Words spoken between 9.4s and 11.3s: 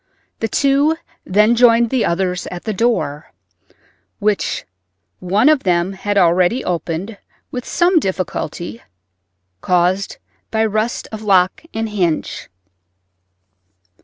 caused by rust of